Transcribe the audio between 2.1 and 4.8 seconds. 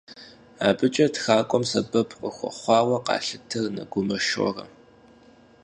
къыхуэхъуауэ къалъытэ Нэгумэ Шорэ.